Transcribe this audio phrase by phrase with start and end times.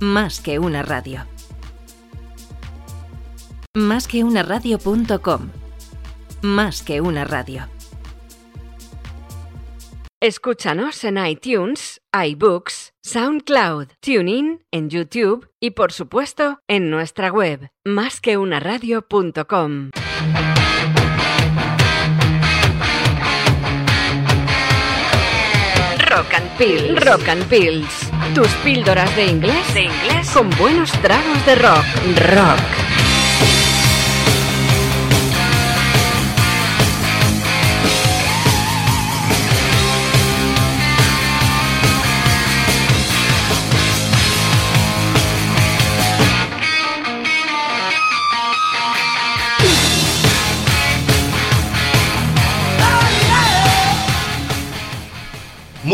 [0.00, 1.26] Más que una radio.
[3.74, 5.48] Más que una radio.com.
[6.42, 7.66] Más que una radio.
[10.20, 19.90] Escúchanos en iTunes, iBooks, SoundCloud, TuneIn, en YouTube y por supuesto en nuestra web, másqueunaradio.com.
[26.08, 27.04] Rock and Pills.
[27.04, 28.07] Rock and Pills.
[28.34, 29.74] Tus píldoras de inglés.
[29.74, 30.30] De inglés.
[30.30, 31.84] Con buenos tragos de rock.
[32.34, 32.87] Rock.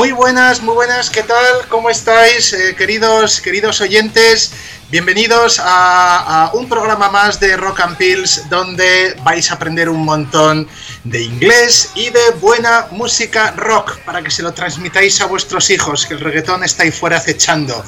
[0.05, 1.67] Muy buenas, muy buenas, ¿qué tal?
[1.71, 4.53] ¿Cómo estáis, eh, queridos, queridos oyentes?
[4.91, 10.69] Bienvenidos a, un programa más de Rock and Pills donde vais a aprender un montón
[11.05, 16.07] de inglés y de buena música rock para que se lo transmitáis a vuestros hijos,
[16.07, 17.85] que el reggaetón está ahí fuera acechando.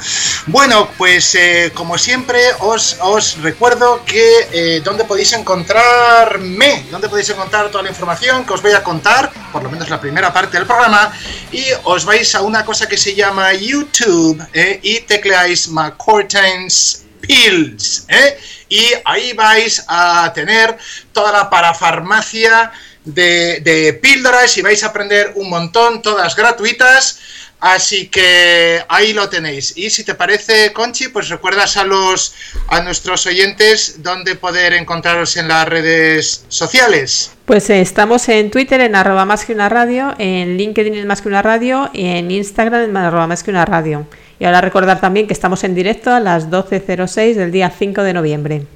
[0.46, 7.30] Bueno, pues eh, como siempre os, os recuerdo que eh, donde podéis encontrarme, donde podéis
[7.30, 10.58] encontrar toda la información que os voy a contar, por lo menos la primera parte
[10.58, 11.10] del programa,
[11.50, 18.04] y os vais a una cosa que se llama YouTube eh, y tecleáis McCourtains Pills.
[18.08, 18.38] ¿eh?
[18.68, 20.76] Y ahí vais a tener
[21.12, 22.72] toda la parafarmacia
[23.06, 27.18] de, píldoras y vais a aprender un montón, todas gratuitas.
[27.58, 29.72] Así que ahí lo tenéis.
[29.76, 32.34] Y si te parece, Conchi, pues recuerdas a los
[32.68, 37.30] a nuestros oyentes dónde poder encontraros en las redes sociales.
[37.46, 41.22] Pues eh, estamos en Twitter en arroba más que una radio, en LinkedIn en más
[41.22, 44.06] que una radio y en Instagram en arroba más que una radio.
[44.38, 48.12] Y ahora recordar también que estamos en directo a las 12.06 del día 5 de
[48.12, 48.66] noviembre.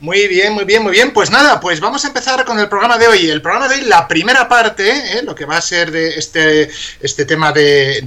[0.00, 1.12] Muy bien, muy bien, muy bien.
[1.12, 3.28] Pues nada, pues vamos a empezar con el programa de hoy.
[3.28, 5.22] El programa de hoy, la primera parte, ¿eh?
[5.24, 8.00] lo que va a ser de este, este tema de,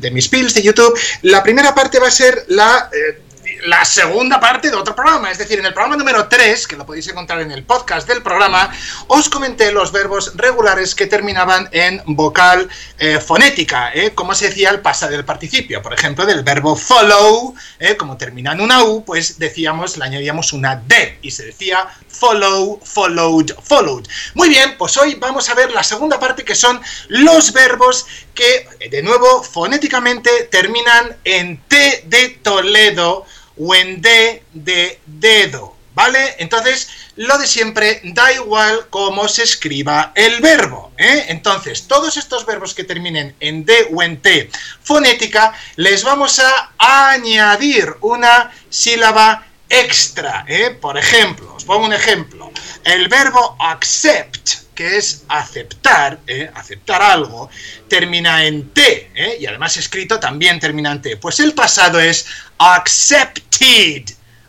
[0.00, 2.90] de, mis pills de YouTube, la primera parte va a ser la...
[2.92, 3.22] Eh,
[3.64, 5.30] la segunda parte de otro programa.
[5.30, 8.22] Es decir, en el programa número 3, que lo podéis encontrar en el podcast del
[8.22, 8.70] programa,
[9.08, 14.12] os comenté los verbos regulares que terminaban en vocal eh, fonética, ¿eh?
[14.14, 15.82] como se decía el pasado del participio.
[15.82, 17.96] Por ejemplo, del verbo follow, ¿eh?
[17.96, 22.80] como termina en una U, pues decíamos, le añadíamos una D y se decía follow,
[22.84, 24.06] followed, followed.
[24.34, 28.68] Muy bien, pues hoy vamos a ver la segunda parte que son los verbos que,
[28.90, 33.26] de nuevo, fonéticamente terminan en T de Toledo
[33.58, 36.36] o en D de dedo, ¿vale?
[36.38, 41.26] Entonces, lo de siempre, da igual cómo se escriba el verbo, ¿eh?
[41.28, 44.50] Entonces, todos estos verbos que terminen en D o en T
[44.82, 50.70] fonética, les vamos a añadir una sílaba extra, ¿eh?
[50.70, 52.52] Por ejemplo, os pongo un ejemplo,
[52.84, 56.48] el verbo accept, que es aceptar, ¿eh?
[56.54, 57.50] aceptar algo,
[57.88, 59.36] termina en T, ¿eh?
[59.40, 61.16] y además escrito también termina en T.
[61.16, 62.26] Pues el pasado es
[62.58, 64.04] accepted,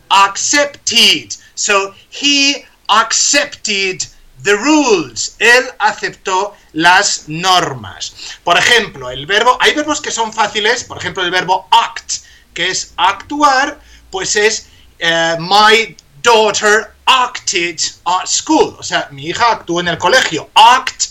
[0.08, 1.32] accepted.
[1.56, 4.04] So, he accepted
[4.44, 5.34] the rules.
[5.40, 8.14] Él aceptó las normas.
[8.44, 12.22] Por ejemplo, el verbo, hay verbos que son fáciles, por ejemplo, el verbo act,
[12.54, 13.80] que es actuar,
[14.12, 14.68] pues es
[15.00, 18.76] eh, my daughter acted at school.
[18.78, 20.48] O sea, mi hija actuó en el colegio.
[20.54, 21.06] Act,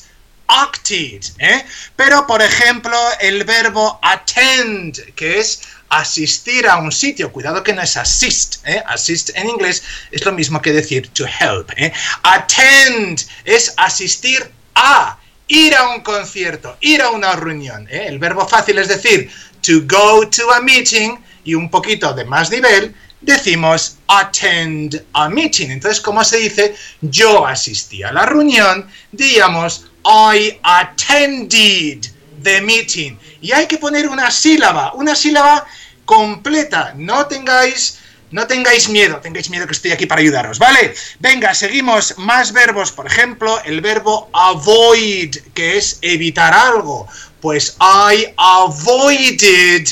[0.48, 1.22] acted.
[1.40, 1.66] ¿eh?
[1.96, 7.32] Pero, por ejemplo, el verbo attend, que es asistir a un sitio.
[7.32, 8.66] Cuidado que no es assist.
[8.66, 8.82] ¿eh?
[8.88, 11.70] Assist en inglés es lo mismo que decir to help.
[11.76, 11.92] ¿eh?
[12.24, 15.18] Attend es asistir a.
[15.52, 17.88] Ir a un concierto, ir a una reunión.
[17.90, 18.06] ¿eh?
[18.06, 19.31] El verbo fácil es decir
[19.64, 25.69] to go to a meeting y un poquito de más nivel decimos attend a meeting.
[25.69, 26.75] Entonces, ¿cómo se dice?
[27.02, 32.07] Yo asistí a la reunión, digamos I attended
[32.41, 33.18] the meeting.
[33.41, 35.66] Y hay que poner una sílaba, una sílaba
[36.06, 36.94] completa.
[36.96, 38.00] No tengáis
[38.31, 40.94] no tengáis miedo, tengáis miedo que estoy aquí para ayudaros, ¿vale?
[41.19, 47.07] Venga, seguimos más verbos, por ejemplo, el verbo avoid, que es evitar algo.
[47.42, 49.88] Pues I avoided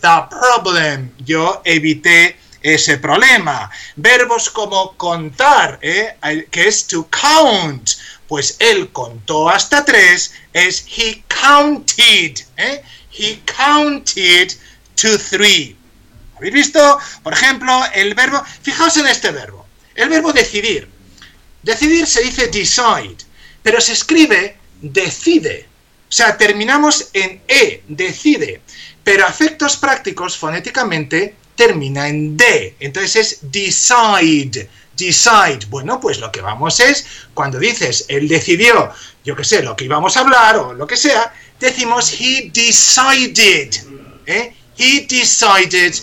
[0.00, 1.10] the problem.
[1.24, 3.70] Yo evité ese problema.
[3.96, 6.16] Verbos como contar, ¿eh?
[6.50, 7.90] que es to count,
[8.28, 12.82] pues él contó hasta tres, es he counted, ¿eh?
[13.12, 14.52] he counted
[14.94, 15.76] to three.
[16.36, 16.98] ¿Habéis visto?
[17.22, 20.88] Por ejemplo, el verbo, fijaos en este verbo, el verbo decidir.
[21.62, 23.22] Decidir se dice decide,
[23.62, 25.68] pero se escribe decide.
[26.08, 28.60] O sea, terminamos en E, decide.
[29.04, 32.74] Pero a efectos prácticos, fonéticamente, termina en D.
[32.80, 34.70] Entonces es decide.
[34.96, 35.66] Decide.
[35.68, 37.04] Bueno, pues lo que vamos es,
[37.34, 38.90] cuando dices, él decidió,
[39.26, 43.74] yo qué sé, lo que íbamos a hablar o lo que sea, decimos he decided.
[44.24, 44.54] ¿eh?
[44.78, 45.94] He decided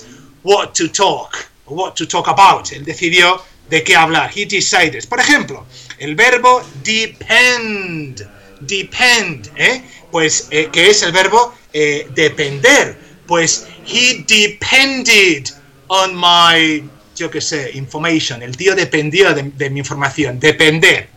[0.44, 2.72] what to talk, what to talk about.
[2.72, 4.30] Él decidió de qué hablar.
[4.36, 5.08] He decided.
[5.10, 5.66] Por ejemplo,
[5.98, 8.30] el verbo depend.
[8.60, 9.82] Depend, ¿eh?
[10.12, 13.07] Pues, eh, que es el verbo eh, depender.
[13.28, 15.50] Pues, he depended
[15.88, 16.84] on my,
[17.16, 18.42] yo qué sé, information.
[18.42, 20.40] El tío dependió de, de mi información.
[20.40, 21.10] Depender.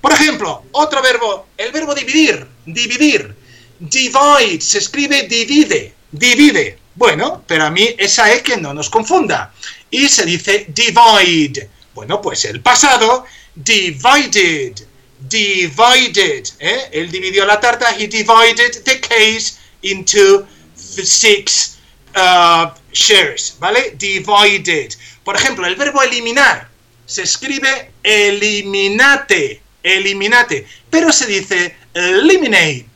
[0.00, 2.46] Por ejemplo, otro verbo, el verbo dividir.
[2.66, 3.34] Dividir.
[3.78, 5.94] Divide, se escribe divide.
[6.10, 6.78] Divide.
[6.94, 9.52] Bueno, pero a mí esa es que no nos confunda.
[9.90, 11.68] Y se dice divide.
[11.94, 13.24] Bueno, pues el pasado,
[13.54, 14.74] divided,
[15.20, 16.88] divided, ¿eh?
[16.92, 20.46] Él dividió la tarta, he divided the case into
[20.94, 21.78] six
[22.16, 23.94] uh, shares, ¿vale?
[23.96, 24.92] Divided.
[25.24, 26.68] Por ejemplo, el verbo eliminar
[27.06, 32.86] se escribe eliminate, eliminate, pero se dice eliminate,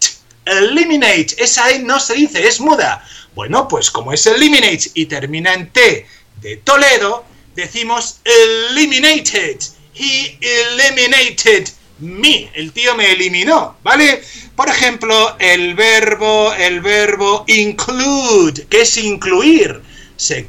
[0.45, 1.37] eliminate.
[1.39, 3.05] Esa E no se dice, es muda.
[3.35, 6.07] Bueno, pues como es eliminate y termina en T
[6.41, 9.59] de Toledo, decimos eliminated.
[9.95, 12.51] He eliminated me.
[12.55, 14.23] El tío me eliminó, ¿vale?
[14.55, 19.81] Por ejemplo, el verbo, el verbo include, que es incluir,
[20.17, 20.47] se,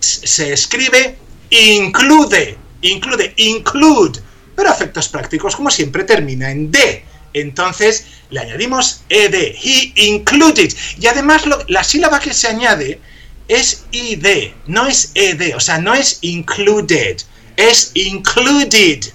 [0.52, 1.18] escribe
[1.50, 4.22] include, include, include,
[4.56, 7.04] pero efectos prácticos, como siempre, termina en D.
[7.34, 10.74] Entonces le añadimos ed, he included.
[11.00, 13.00] Y además la sílaba que se añade
[13.48, 14.26] es id,
[14.66, 17.18] no es ed, o sea, no es included,
[17.56, 19.06] es included.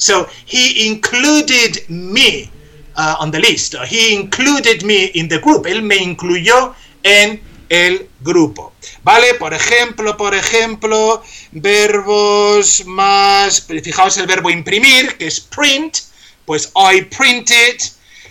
[0.00, 2.50] So he included me
[2.96, 3.76] uh, on the list.
[3.86, 5.66] He included me in the group.
[5.66, 7.38] Él me incluyó en
[7.68, 8.72] el grupo.
[9.02, 9.34] ¿Vale?
[9.34, 13.60] Por ejemplo, por ejemplo, verbos más.
[13.60, 15.98] Fijaos el verbo imprimir, que es print.
[16.46, 17.76] Pues I printed.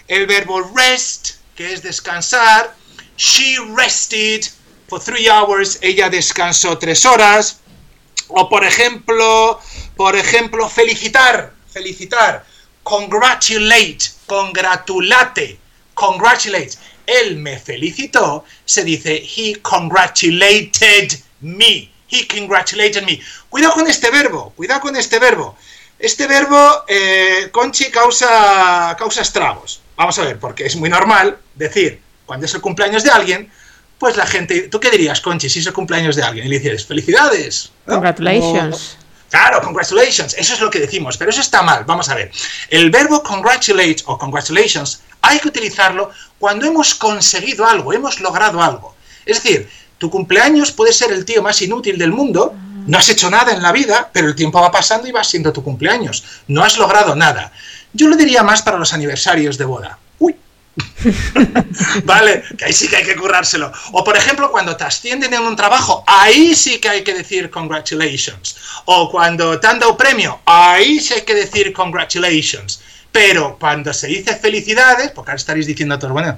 [0.08, 2.76] El verbo rest, que es descansar.
[3.16, 4.44] She rested
[4.88, 5.78] for three hours.
[5.84, 7.60] Ella descansó tres horas.
[8.28, 9.60] O por ejemplo,
[9.96, 11.59] por ejemplo, felicitar.
[11.72, 12.46] Felicitar.
[12.84, 14.00] Congratulate.
[14.26, 15.60] Congratulate.
[15.94, 16.72] Congratulate.
[17.06, 18.46] Él me felicitó.
[18.66, 21.92] Se dice he congratulated me.
[22.10, 23.20] He congratulated me.
[23.50, 24.54] Cuidado con este verbo.
[24.56, 25.56] Cuidado con este verbo.
[26.00, 29.82] Este verbo, eh, Conchi, causa, causa estragos.
[29.98, 33.52] Vamos a ver, porque es muy normal decir, cuando es el cumpleaños de alguien,
[33.98, 34.70] pues la gente.
[34.70, 36.48] ¿Tú qué dirías, Conchi, si es el cumpleaños de alguien?
[36.48, 37.72] Y le dices, felicidades.
[37.86, 37.96] ¿no?
[37.96, 38.98] Congratulations.
[39.30, 41.84] Claro, congratulations, eso es lo que decimos, pero eso está mal.
[41.86, 42.32] Vamos a ver.
[42.70, 48.96] El verbo congratulate o congratulations hay que utilizarlo cuando hemos conseguido algo, hemos logrado algo.
[49.26, 52.56] Es decir, tu cumpleaños puede ser el tío más inútil del mundo,
[52.88, 55.54] no has hecho nada en la vida, pero el tiempo va pasando y va siendo
[55.54, 56.24] tu cumpleaños.
[56.48, 57.52] No has logrado nada.
[57.94, 60.00] Yo lo diría más para los aniversarios de boda.
[62.04, 63.72] Vale, que ahí sí que hay que currárselo.
[63.92, 67.50] O por ejemplo, cuando te ascienden en un trabajo, ahí sí que hay que decir
[67.50, 68.58] congratulations.
[68.86, 72.82] O cuando te han dado premio, ahí sí hay que decir congratulations.
[73.12, 76.38] Pero cuando se dice felicidades, porque ahora estaréis diciendo todos, bueno,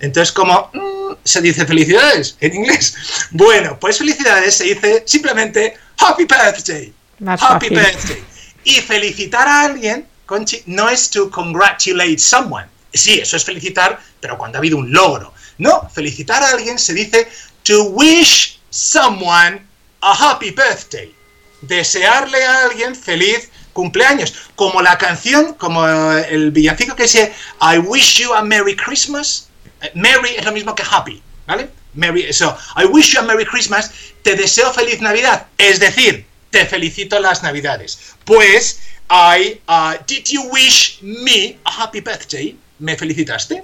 [0.00, 2.96] entonces como mm, se dice felicidades en inglés.
[3.30, 6.92] Bueno, pues felicidades se dice simplemente happy birthday.
[7.20, 7.92] Más happy fácil.
[7.92, 8.24] birthday.
[8.64, 12.66] Y felicitar a alguien, Conchi, no es to congratulate someone.
[12.92, 15.32] Sí, eso es felicitar, pero cuando ha habido un logro.
[15.58, 17.28] No, felicitar a alguien se dice
[17.62, 19.62] to wish someone
[20.00, 21.14] a happy birthday.
[21.62, 24.34] Desearle a alguien feliz cumpleaños.
[24.56, 29.48] Como la canción, como el villancico que dice I wish you a Merry Christmas.
[29.82, 31.68] Eh, Merry es lo mismo que happy, ¿vale?
[31.94, 33.90] Merry, so, I wish you a Merry Christmas.
[34.22, 35.46] Te deseo feliz Navidad.
[35.58, 37.98] Es decir, te felicito las Navidades.
[38.24, 38.80] Pues,
[39.10, 42.56] I, uh, did you wish me a happy birthday?
[42.80, 43.62] ¿Me felicitaste?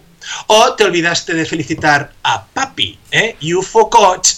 [0.48, 3.34] O te olvidaste de felicitar a papi, ¿eh?
[3.40, 4.28] You forgot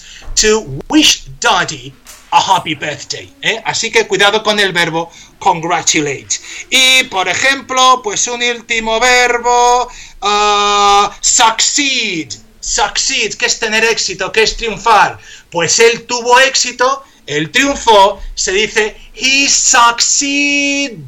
[0.41, 1.93] to wish daddy
[2.31, 3.61] a happy birthday, ¿eh?
[3.65, 6.39] Así que cuidado con el verbo congratulate.
[6.71, 9.89] Y, por ejemplo, pues un último verbo,
[10.23, 12.33] uh, succeed.
[12.61, 15.19] Succeed, que es tener éxito, que es triunfar.
[15.51, 21.03] Pues él tuvo éxito, él triunfó, se dice he succeeded.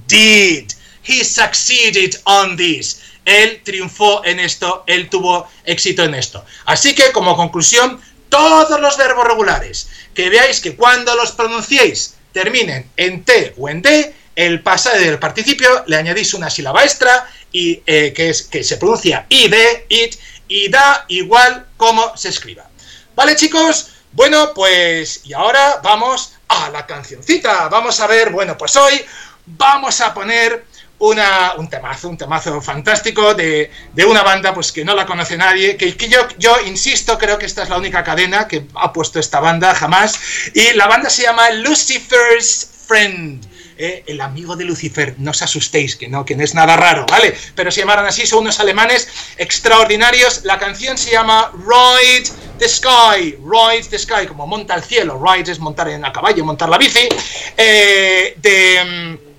[1.02, 3.00] He succeeded on this.
[3.30, 6.44] Él triunfó en esto, él tuvo éxito en esto.
[6.66, 12.90] Así que, como conclusión, todos los verbos regulares que veáis que cuando los pronunciéis terminen
[12.96, 17.82] en T o en D, el pasado del participio le añadís una sílaba extra y
[17.86, 19.54] eh, que es que se pronuncia id,
[19.88, 20.16] it
[20.48, 22.68] y da igual como se escriba.
[23.14, 23.90] ¿Vale, chicos?
[24.12, 27.68] Bueno, pues y ahora vamos a ¡Ah, la cancioncita!
[27.68, 29.00] Vamos a ver, bueno, pues hoy
[29.46, 30.66] vamos a poner
[31.00, 35.36] una, un temazo, un temazo fantástico de, de, una banda pues que no la conoce
[35.36, 38.92] nadie, que, que, yo, yo insisto, creo que esta es la única cadena que ha
[38.92, 40.20] puesto esta banda jamás,
[40.54, 43.44] y la banda se llama Lucifer's Friend.
[43.82, 47.06] Eh, el amigo de Lucifer, no os asustéis, que no, que no es nada raro,
[47.08, 47.34] ¿vale?
[47.54, 50.44] Pero se llamaron así, son unos alemanes extraordinarios.
[50.44, 52.28] La canción se llama Ride
[52.58, 56.44] the Sky, Ride the Sky, como monta el cielo, ride es montar en a caballo,
[56.44, 57.08] montar la bici,
[57.56, 59.29] eh, de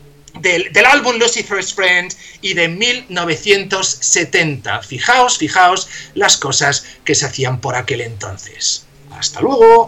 [0.42, 4.82] del, del, álbum Lucifer's Friend y de 1970.
[4.82, 8.84] Fijaos, fijaos las cosas que se hacían por aquel entonces.
[9.12, 9.86] Hasta luego.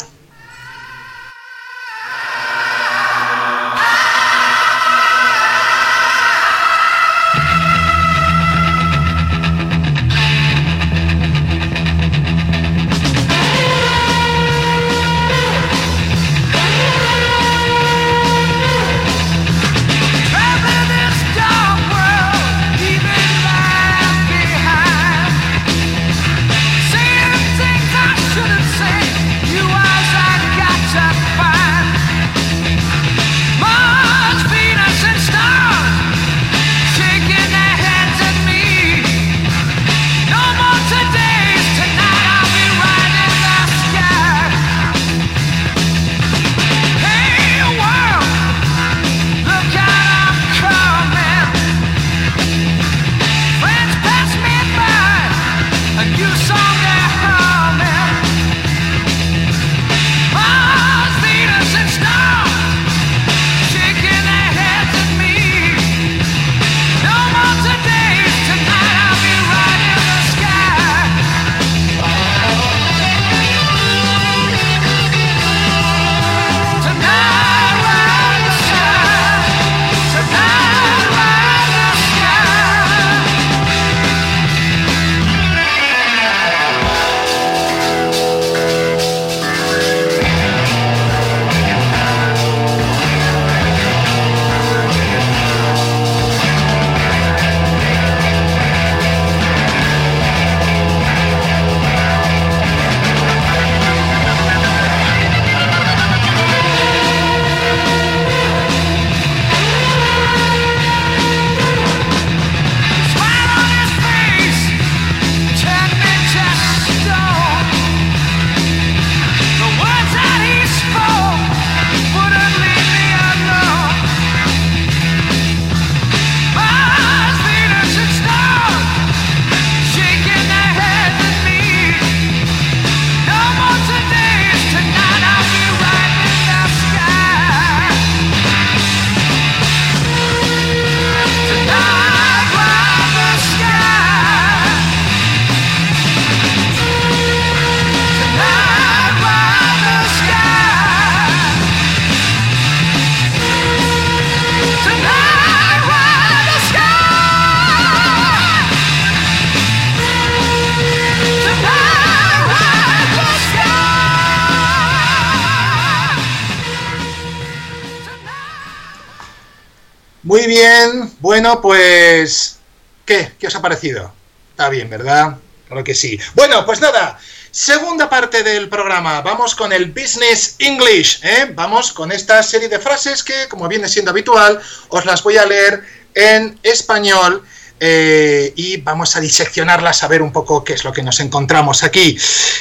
[170.24, 172.58] Muy bien, bueno, pues...
[173.06, 173.34] ¿Qué?
[173.38, 174.14] ¿Qué os ha parecido?
[174.52, 175.36] Está bien, ¿verdad?
[175.68, 176.18] Claro que sí.
[176.34, 177.20] Bueno, pues nada,
[177.52, 179.20] segunda parte del programa.
[179.20, 181.20] Vamos con el Business English.
[181.24, 181.52] ¿eh?
[181.54, 185.46] Vamos con esta serie de frases que, como viene siendo habitual, os las voy a
[185.46, 185.84] leer
[186.16, 187.44] en español.
[187.82, 191.84] Eh, y vamos a diseccionarlas a ver un poco qué es lo que nos encontramos
[191.84, 192.18] aquí.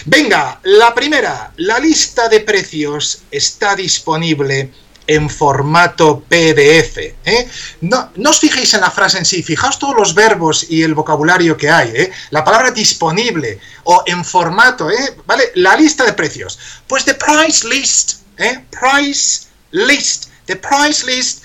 [0.07, 4.73] Venga, la primera, la lista de precios está disponible
[5.06, 6.99] en formato PDF.
[7.25, 7.49] ¿eh?
[7.80, 10.94] No, no, os fijéis en la frase en sí, fijaos todos los verbos y el
[10.94, 11.90] vocabulario que hay.
[11.94, 12.12] ¿eh?
[12.30, 15.16] La palabra disponible o en formato, ¿eh?
[15.26, 15.44] ¿vale?
[15.54, 16.59] La lista de precios.
[16.87, 18.64] Pues the price list, ¿eh?
[18.71, 20.28] price list.
[20.47, 21.42] The price list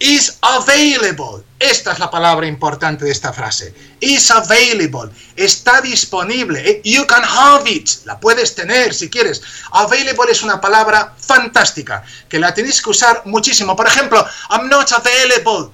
[0.00, 1.44] is available.
[1.58, 3.74] Esta es la palabra importante de esta frase.
[4.00, 5.10] Is available.
[5.36, 6.60] Está disponible.
[6.60, 7.88] Eh, you can have it.
[8.04, 9.42] La puedes tener si quieres.
[9.72, 13.74] Available es una palabra fantástica que la tenéis que usar muchísimo.
[13.74, 15.72] Por ejemplo, I'm not available.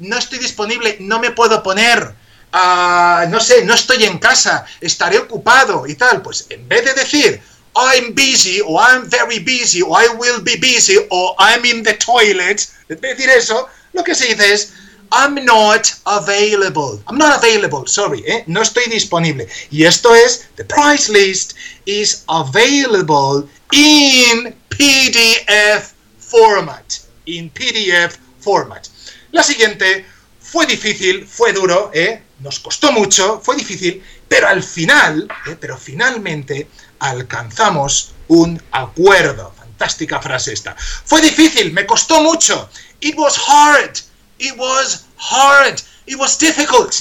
[0.00, 0.96] No estoy disponible.
[1.00, 2.14] No me puedo poner.
[2.52, 4.66] Uh, no sé, no estoy en casa.
[4.80, 6.20] Estaré ocupado y tal.
[6.20, 7.40] Pues en vez de decir
[7.74, 11.94] I'm busy o I'm very busy o I will be busy o I'm in the
[11.94, 14.72] toilet, en vez de decir eso, lo que se dice es
[15.12, 17.02] I'm not available.
[17.06, 18.44] I'm not available, sorry, ¿eh?
[18.46, 19.46] no estoy disponible.
[19.70, 26.98] Y esto es, the price list is available in PDF format.
[27.26, 28.88] In PDF format.
[29.32, 30.06] La siguiente
[30.40, 32.22] fue difícil, fue duro, ¿eh?
[32.40, 35.56] nos costó mucho, fue difícil, pero al final, ¿eh?
[35.60, 36.68] pero finalmente
[37.02, 39.52] alcanzamos un acuerdo.
[39.58, 40.76] Fantástica frase esta.
[41.04, 42.68] Fue difícil, me costó mucho.
[43.00, 43.98] It was hard.
[44.38, 45.82] It was hard.
[46.06, 46.94] It was difficult.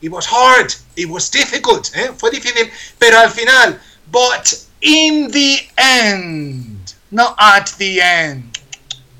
[0.00, 0.74] It was hard.
[0.96, 1.90] It was difficult.
[1.94, 2.10] ¿eh?
[2.16, 3.78] Fue difícil, pero al final.
[4.10, 6.94] But in the end.
[7.10, 8.58] Not at the end.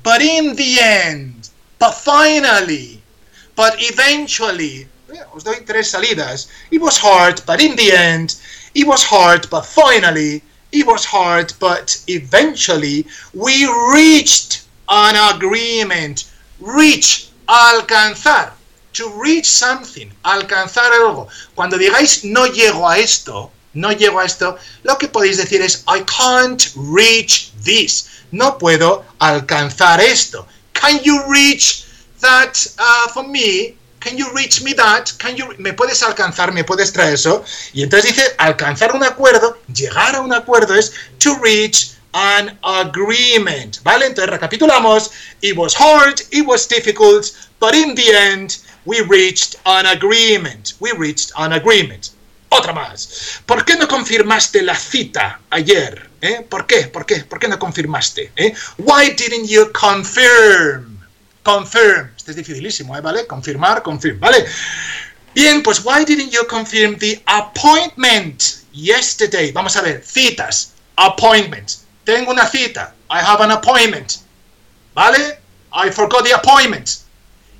[0.03, 1.49] But in the end.
[1.79, 3.01] But finally.
[3.55, 4.87] But eventually.
[5.33, 6.49] Os doy tres salidas.
[6.71, 8.35] It was hard, but in the end.
[8.75, 10.41] It was hard, but finally.
[10.71, 13.05] It was hard, but eventually.
[13.33, 16.25] We reached an agreement.
[16.59, 17.29] Reach.
[17.47, 18.51] Alcanzar.
[18.93, 20.11] To reach something.
[20.23, 21.27] Alcanzar algo.
[21.55, 23.51] Cuando digáis no llego a esto.
[23.73, 24.57] No llego a esto.
[24.83, 28.09] Lo que podéis decir es I can't reach this.
[28.31, 30.47] No puedo alcanzar esto.
[30.73, 31.85] Can you reach
[32.21, 33.75] that uh, for me?
[34.03, 35.13] Can you reach me that?
[35.17, 37.45] Can you me puedes alcanzar, me puedes traer eso?
[37.73, 43.81] Y entonces dice alcanzar un acuerdo, llegar a un acuerdo es to reach an agreement,
[43.83, 44.07] ¿vale?
[44.07, 47.31] Entonces recapitulamos, it was hard, it was difficult,
[47.61, 50.73] but in the end we reached an agreement.
[50.81, 52.09] We reached an agreement.
[52.49, 53.41] Otra más.
[53.45, 56.09] ¿Por qué no confirmaste la cita ayer?
[56.21, 56.45] ¿Eh?
[56.47, 56.87] ¿Por qué?
[56.87, 57.23] ¿Por qué?
[57.23, 58.31] ¿Por qué no confirmaste?
[58.35, 58.53] ¿Eh?
[58.77, 60.99] Why didn't you confirm?
[61.43, 62.12] Confirm.
[62.25, 63.01] Es dificilísimo, ¿eh?
[63.01, 63.27] ¿vale?
[63.27, 64.45] Confirmar, confirm, ¿vale?
[65.35, 69.51] Bien, pues why didn't you confirm the appointment yesterday?
[69.51, 71.85] Vamos a ver, citas, appointments.
[72.03, 72.93] Tengo una cita.
[73.09, 74.17] I have an appointment.
[74.93, 75.39] ¿Vale?
[75.71, 76.89] I forgot the appointment.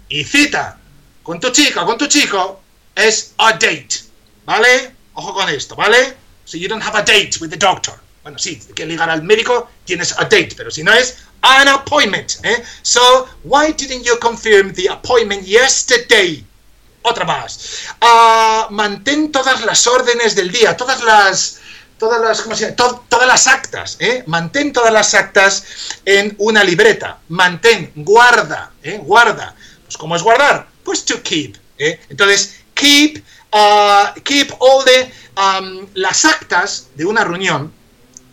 [0.10, 0.78] Y cita
[1.24, 2.62] con tu chica, con tu chico,
[2.96, 4.04] es a date.
[4.46, 4.92] ¿Vale?
[5.14, 6.16] Ojo con esto, ¿vale?
[6.46, 8.00] So you don't have a date with the doctor.
[8.22, 12.40] Bueno, sí, que ligar al médico tienes a date, pero si no es an appointment.
[12.44, 12.64] ¿eh?
[12.82, 16.44] So, why didn't you confirm the appointment yesterday?
[17.04, 17.86] Otra más.
[18.02, 21.60] Uh, mantén todas las órdenes del día, todas las
[21.98, 22.76] todas las, ¿cómo se llama?
[22.76, 24.24] To todas las actas, ¿eh?
[24.28, 25.64] mantén todas las actas
[26.06, 29.00] en una libreta, mantén, guarda, ¿eh?
[29.02, 29.56] guarda.
[29.86, 30.68] Pues ¿cómo es guardar?
[30.84, 31.56] Pues to keep.
[31.78, 32.00] ¿eh?
[32.10, 35.12] Entonces, keep, uh, keep all the,
[35.94, 37.72] las actas de una reunión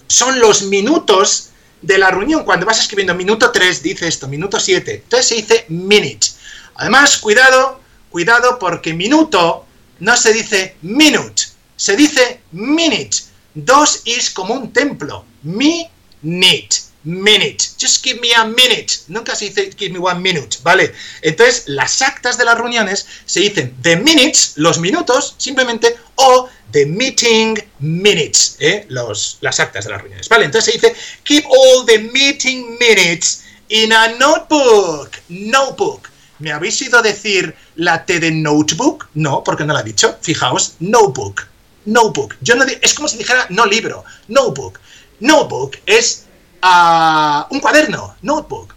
[0.08, 1.49] son los minutos
[1.82, 2.44] de la reunión.
[2.44, 4.94] Cuando vas escribiendo minuto 3, dice esto, minuto 7.
[5.04, 6.28] Entonces se dice minute.
[6.74, 9.66] Además, cuidado, cuidado porque minuto
[9.98, 11.42] no se dice minute,
[11.76, 13.18] se dice minute.
[13.54, 15.24] Dos is como un templo.
[15.42, 16.89] Minute.
[17.04, 17.64] Minute.
[17.78, 18.92] Just give me a minute.
[19.08, 20.92] Nunca se dice give me one minute, ¿vale?
[21.22, 26.84] Entonces, las actas de las reuniones se dicen the minutes, los minutos, simplemente, o the
[26.86, 28.84] meeting minutes, ¿eh?
[28.88, 30.44] Los, las actas de las reuniones, ¿vale?
[30.44, 35.10] Entonces se dice keep all the meeting minutes in a notebook.
[35.28, 36.08] Notebook.
[36.38, 39.08] ¿Me habéis ido a decir la T de notebook?
[39.14, 40.18] No, porque no la he dicho.
[40.20, 41.50] Fijaos, notebook
[41.84, 42.36] notebook.
[42.40, 44.78] Yo no, es como si dijera no libro, notebook.
[45.20, 46.26] Notebook es
[46.62, 48.74] uh, un cuaderno, notebook.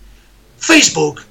[0.57, 1.21] Facebook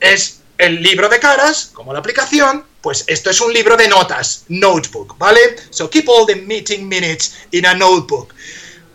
[0.00, 4.44] es el libro de caras, como la aplicación, pues esto es un libro de notas,
[4.48, 5.40] notebook, ¿vale?
[5.70, 8.34] So keep all the meeting minutes in a notebook.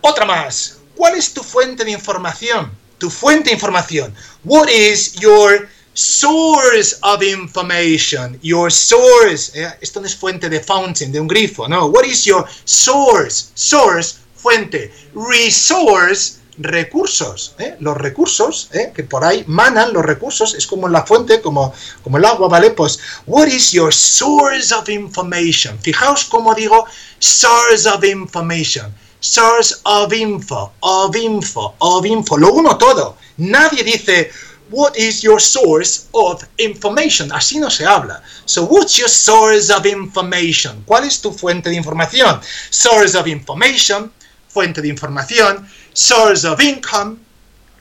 [0.02, 0.76] Otra más.
[0.94, 2.70] ¿Cuál es tu fuente de información?
[2.98, 4.14] Tu fuente de información.
[4.44, 5.68] What is your
[5.98, 11.68] source of information, your source, eh, esto no es fuente de fountain, de un grifo,
[11.68, 19.24] no, what is your source, source, fuente, resource, recursos, eh, los recursos, eh, que por
[19.24, 22.70] ahí manan los recursos, es como la fuente, como, como el agua, ¿vale?
[22.70, 25.78] Pues, what is your source of information?
[25.80, 26.84] Fijaos cómo digo
[27.18, 34.30] source of information, source of info, of info, of info, lo uno todo, nadie dice,
[34.70, 37.30] what is your source of information?
[37.32, 38.22] Así no se habla.
[38.44, 40.82] So, what's your source of information?
[40.84, 42.40] ¿Cuál es tu fuente de información?
[42.70, 44.12] Source of information,
[44.48, 45.68] fuente de información.
[45.98, 47.16] Source of income,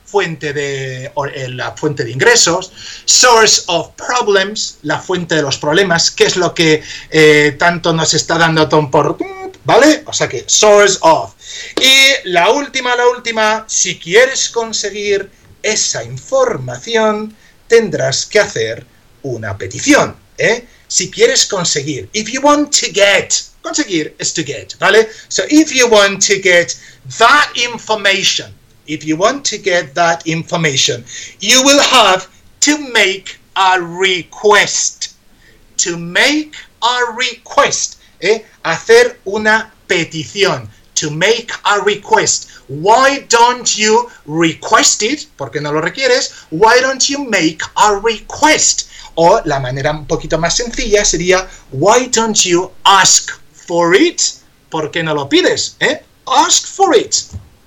[0.03, 2.71] fuente de eh, la fuente de ingresos.
[3.05, 8.15] Source of problems, la fuente de los problemas, que es lo que eh, tanto nos
[8.15, 9.17] está dando Tom por
[9.65, 10.01] ¿Vale?
[10.07, 11.35] O sea que source of.
[11.79, 15.29] Y la última, la última, si quieres conseguir
[15.61, 17.35] esa información,
[17.67, 18.83] tendrás que hacer
[19.21, 20.15] una petición.
[20.39, 20.65] ¿eh?
[20.87, 23.31] Si quieres conseguir, if you want to get,
[23.67, 25.09] conseguir es to get, ¿vale?
[25.29, 26.75] So if you want to get
[27.17, 28.53] that information,
[28.87, 31.03] if you want to get that information,
[31.39, 32.27] you will have
[32.61, 35.15] to make a request.
[35.77, 38.45] To make a request, ¿eh?
[38.63, 40.69] hacer una petición.
[40.97, 42.49] to make a request.
[42.67, 45.27] Why don't you request it?
[45.37, 46.33] Porque no lo requieres.
[46.49, 48.89] Why don't you make a request?
[49.15, 53.31] O la manera un poquito más sencilla sería Why don't you ask
[53.67, 54.21] for it?
[54.69, 55.75] ¿Por qué no lo pides?
[55.79, 56.01] ¿Eh?
[56.25, 57.13] Ask for it.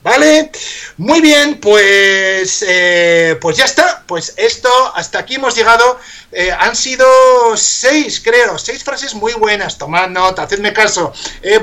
[0.03, 0.51] ¿Vale?
[0.97, 4.03] Muy bien, pues, eh, pues ya está.
[4.07, 6.01] Pues esto, hasta aquí hemos llegado.
[6.33, 7.07] Eh, han sido
[7.55, 9.77] seis, creo, seis frases muy buenas.
[9.77, 11.13] Tomad nota, hacedme caso.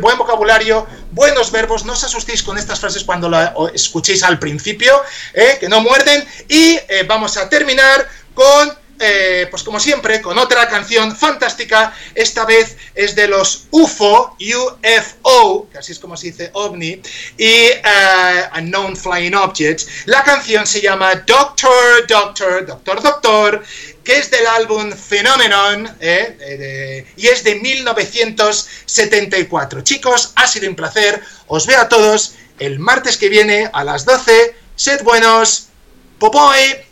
[0.02, 1.84] Buen vocabulario, buenos verbos.
[1.84, 5.02] No os asustéis con estas frases cuando las escuchéis al principio,
[5.34, 6.24] que no muerden.
[6.48, 11.94] Y vamos a terminar con eh, pues como siempre, con otra canción fantástica.
[12.16, 17.02] Esta vez es de los UFO, UFO, que así es como se dice ovni,
[17.38, 19.88] y uh, Unknown Flying Objects.
[20.06, 23.62] La canción se llama Doctor, Doctor, Doctor, Doctor,
[24.04, 29.82] que es del álbum Phenomenon eh, y es de 1974.
[29.82, 31.22] Chicos, ha sido un placer.
[31.48, 34.56] Os veo a todos el martes que viene a las 12.
[34.76, 35.68] Sed buenos.
[36.20, 36.87] Popoy.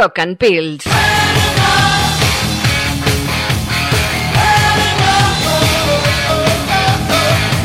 [0.00, 0.84] Rock and Pills.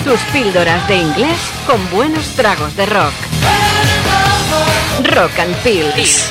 [0.03, 3.13] Tus píldoras de inglés con buenos tragos de rock.
[5.15, 6.29] Rock and Pills.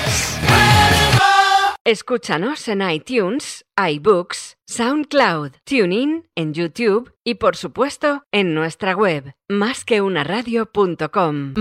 [1.84, 11.54] Escúchanos en iTunes, iBooks, SoundCloud, TuneIn, en YouTube y por supuesto en nuestra web, másqueunaradio.com.